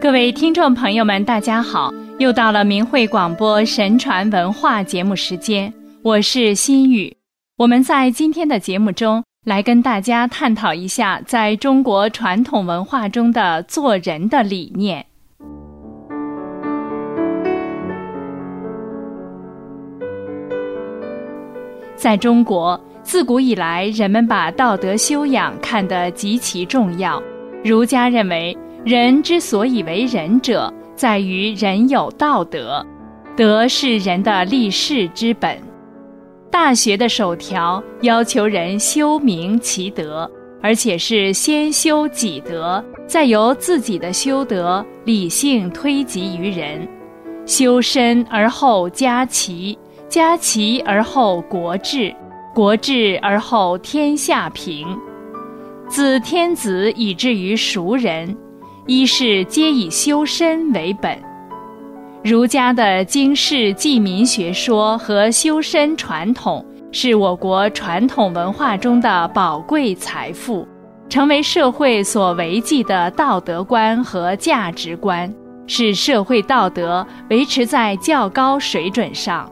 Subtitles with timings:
[0.00, 1.92] 各位听众朋友们，大家好！
[2.18, 5.70] 又到了明慧广播神传文化节目时间，
[6.02, 7.14] 我是心雨。
[7.58, 15.04] 我们在今天的节目中来跟大家探讨一下，在中国传统文化中的做人的理念。
[21.94, 27.22] 在中国，自古以来，人们把道德修养看得极其重要。
[27.62, 28.56] 儒家认为。
[28.84, 32.84] 人之所以为人者，在于人有道德，
[33.36, 35.58] 德是人的立世之本。
[36.50, 40.28] 大学的首条要求人修明其德，
[40.62, 46.88] 而且是先修己德，再由自己的修德理性推及于人。
[47.44, 49.78] 修身而后家齐，
[50.08, 52.14] 家齐而后国治，
[52.54, 54.86] 国治而后天下平。
[55.86, 58.34] 自天子以至于熟人。
[58.86, 61.16] 一是皆以修身为本，
[62.24, 70.66] 儒家的经世济民学说和修身传统是我国传统文化中的宝贵财富，
[71.08, 75.32] 成为社会所维系的道德观和价值观，
[75.66, 79.48] 使社会道德维持在较高水准上。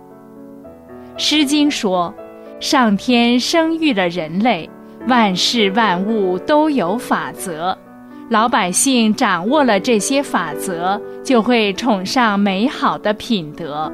[1.21, 2.12] 《诗经》说
[2.61, 4.69] ：“上天生育了人类，
[5.06, 7.77] 万事万物都有法则。”
[8.31, 13.91] 老百姓掌握了这些法则，就会崇尚美好的品德。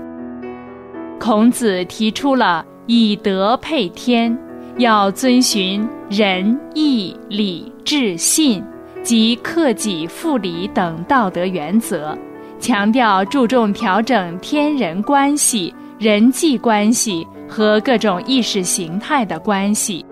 [1.21, 4.37] 孔子提出了以德配天，
[4.77, 8.61] 要遵循仁义礼智信
[9.05, 12.19] 及克己复礼等道德原则，
[12.59, 20.05] 强调注重调整天人关系、人际关系和各种意识形态的关系。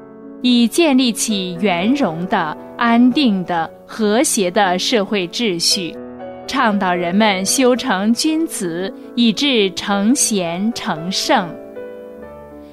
[0.43, 5.95] 以建立起圆融的、安定的、和谐的社会秩序，
[6.47, 11.47] 倡导人们修成君子，以致成贤成圣。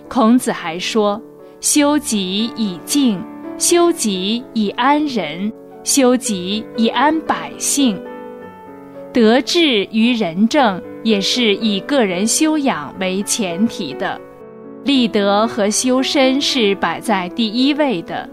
[0.07, 1.21] 孔子还说
[1.59, 3.21] ：“修己以敬，
[3.57, 5.51] 修己以安人，
[5.83, 8.01] 修己以安百姓。”
[9.11, 14.17] 德治与仁政也是以个人修养为前提的。
[14.85, 18.29] 立德和修身是摆在第一位的，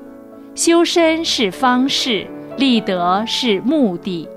[0.55, 2.25] 修身是方式，
[2.57, 4.29] 立德是目的。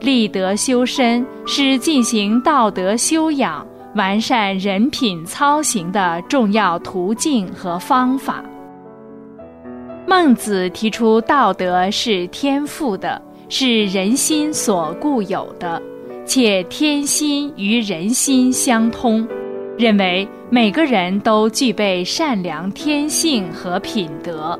[0.00, 8.44] 立德修身是进行道德修养、完善人品操行的重要途径和方法。
[10.06, 15.82] 孟子提出，道德是天赋的，是人心所固有的，
[16.24, 19.26] 且天心与人心相通。
[19.78, 24.58] 认为每个人都具备善良天性和品德，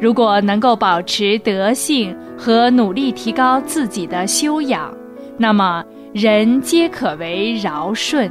[0.00, 4.96] 如果能够保持德性和努力提高自己的修养，
[5.36, 8.30] 那么人皆可为尧舜。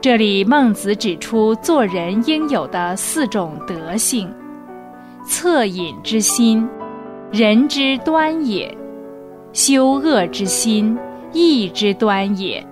[0.00, 4.32] 这里孟子指出做人应有的四种德性：
[5.26, 6.68] 恻隐之心，
[7.32, 8.68] 人之端也；
[9.52, 10.96] 羞恶之心，
[11.32, 12.64] 义之端也；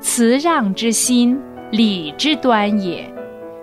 [0.00, 1.38] 辞让之心。
[1.70, 3.10] 礼之端也，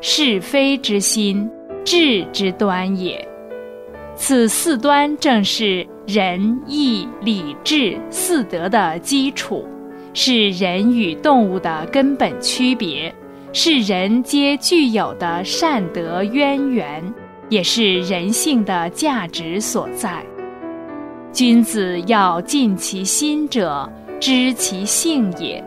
[0.02, 1.48] 是非之心，
[1.86, 3.29] 智之端也。
[4.22, 9.66] 此四端正是仁义礼智四德的基础，
[10.14, 13.16] 是人与动物的根本区别，
[13.54, 17.02] 是人皆具有的善德渊源，
[17.48, 20.22] 也是人性的价值所在。
[21.32, 25.64] 君子要尽其心者，知其性也，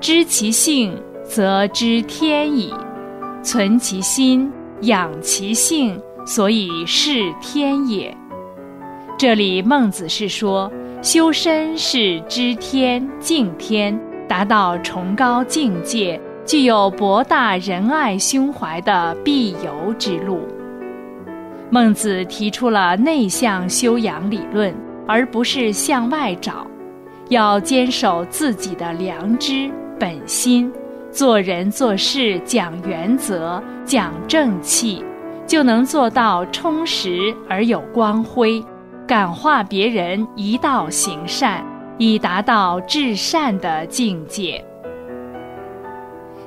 [0.00, 0.96] 知其性。
[1.28, 2.72] 则知天矣，
[3.42, 4.48] 存其心，
[4.82, 8.14] 养其性，所以是天也。
[9.16, 10.70] 这里孟子是说，
[11.00, 13.98] 修身是知天、敬天，
[14.28, 20.40] 达到崇高境界，具有博大仁爱胸怀的必由之路。
[21.70, 24.74] 孟子提出了内向修养理论，
[25.06, 26.66] 而不是向外找，
[27.28, 30.70] 要坚守自己的良知本心。
[31.10, 35.02] 做人做事讲原则、讲正气，
[35.46, 38.62] 就能做到充实而有光辉，
[39.06, 41.64] 感化别人一道行善，
[41.98, 44.62] 以达到至善的境界。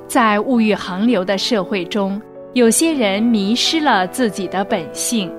[0.06, 2.20] 在物欲横流的社会中，
[2.52, 5.32] 有些人迷失了自己的本性。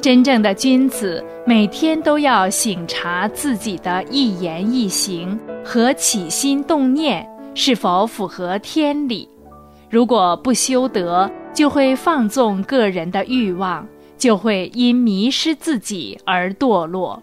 [0.00, 7.26] 真正的君子每天都要醒察自己的一言一行和起心动念。
[7.54, 9.28] 是否符合天理？
[9.88, 13.86] 如果不修德，就会放纵个人的欲望，
[14.18, 17.22] 就会因迷失自己而堕落。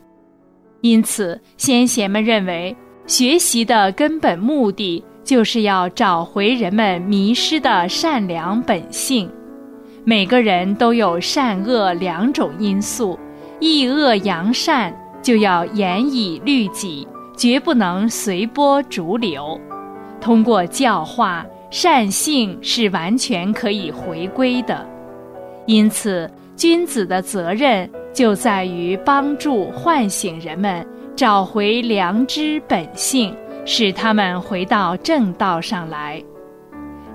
[0.80, 2.76] 因此，先贤们认为，
[3.06, 9.30] 学习的根本目的就是要找回人们迷失的善良本性。
[10.04, 13.20] 每个人都有善恶两种因素，
[13.60, 14.92] 抑恶扬善
[15.22, 17.08] 就要严以律己，
[17.38, 19.60] 绝不能随波逐流。
[20.20, 24.86] 通过教化，善性是完全可以回归的。
[25.66, 30.86] 因此，君子的责任就在于帮助唤醒人们，
[31.16, 33.34] 找回良知本性，
[33.66, 36.22] 使他们回到正道上来。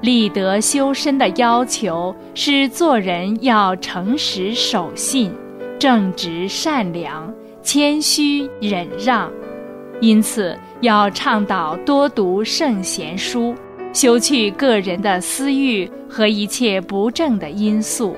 [0.00, 5.32] 立德修身的要求是做人要诚实守信、
[5.78, 7.32] 正直善良、
[7.62, 9.30] 谦虚忍让，
[10.00, 13.54] 因此要倡导多读圣贤书，
[13.96, 18.14] 修去个人的私欲和一切不正的因素。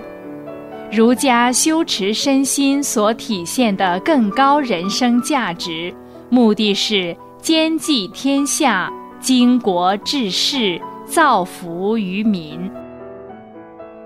[0.90, 5.94] 儒家修持身心所体现的更高人生价值，
[6.30, 10.80] 目的是兼济天下、经国治世。
[11.06, 12.70] 造福于民。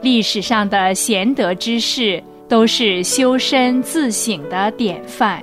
[0.02, 5.42] 历史上的贤德之士都是修身自省的典范，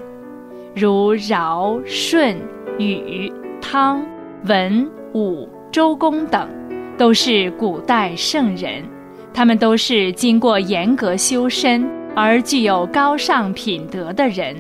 [0.73, 2.37] 如尧、舜、
[2.77, 3.29] 禹、
[3.59, 4.01] 汤、
[4.45, 6.47] 文、武、周公等，
[6.97, 8.83] 都是古代圣人。
[9.33, 14.55] 他们都是经过严格修身而具有高尚品德的人，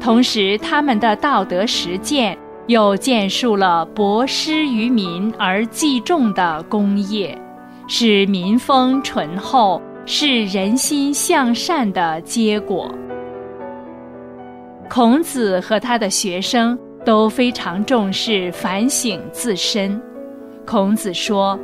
[0.00, 2.36] 同时他们的道德实践。
[2.68, 7.36] 又建树了博施于民而济众的功业，
[7.88, 12.88] 是民风淳厚、是人心向善的结果。
[14.88, 20.00] 孔子和他的学生都非常重视反省自身。
[20.66, 21.58] 孔子说：“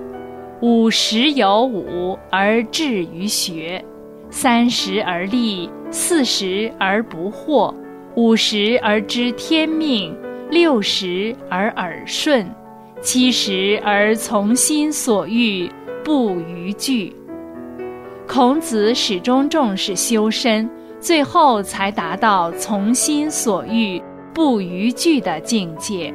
[0.60, 3.84] 五十有五而志于学，
[4.30, 7.74] 三十而立，四十而不惑，
[8.14, 10.16] 五十而知天命。”
[10.50, 12.50] 六十而耳顺，
[13.02, 15.70] 七十而从心所欲，
[16.02, 17.14] 不逾矩。
[18.26, 20.66] 孔子始终重视修身，
[20.98, 24.02] 最后才达到从心所欲，
[24.32, 26.14] 不逾矩的境界。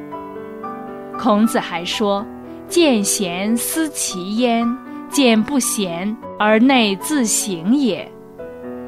[1.16, 2.26] 孔子还说
[2.68, 4.66] ：“见贤思齐焉，
[5.08, 8.10] 见不贤而内自省也。”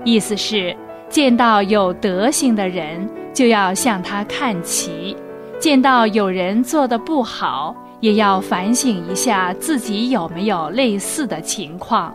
[0.04, 0.76] 意思是，
[1.08, 5.16] 见到有德行的人，就要向他看齐。
[5.58, 12.14] 见到有人做的不好，也要反省一下自己有没有类似的情况。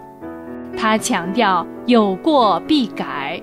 [0.77, 3.41] 他强调有过必改，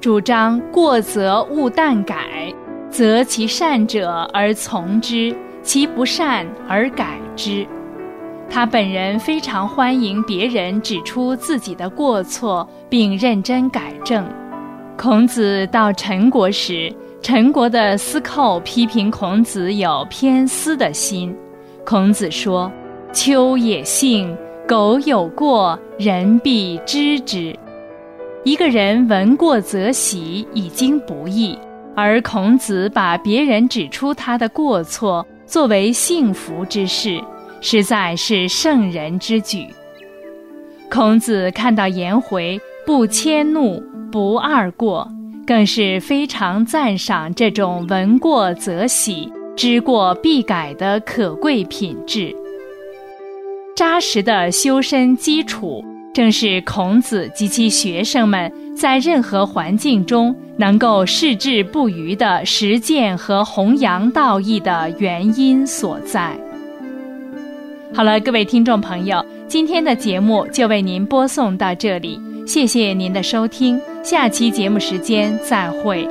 [0.00, 2.54] 主张过则勿惮改，
[2.88, 5.36] 择其善者而从之，
[5.72, 7.64] 其不善而改之。
[8.50, 14.28] 他本人非常欢迎别人指出自己的过错，并认真改正。
[14.98, 16.92] 孔子到陈国时。
[17.22, 21.32] 陈国的司寇批评孔子有偏私的心，
[21.84, 22.68] 孔子说
[23.14, 24.36] ：“丘也幸，
[24.66, 27.56] 苟有过，人必知之。
[28.42, 31.56] 一个人闻过则喜，已经不易；
[31.94, 37.20] 而孔子把别人指出他的过错作为幸福之事，
[37.60, 39.66] 实在是圣人之举。”
[40.88, 43.82] 孔子看到颜回不迁怒，
[44.12, 45.10] 不贰过。
[45.46, 52.32] 更是非常赞赏这种闻过则喜、知过必改的可贵品质。
[53.74, 55.84] 扎实的修身基础，
[56.20, 66.36] 正是孔子及其学生们在任何环境中能够矢志不渝的实践和弘扬道义的原因所在。
[67.94, 72.20] 好了，各位听众朋友，今天的节目就为您播送到这里。
[72.46, 76.06] 谢谢您的收听，下期节目时间再会。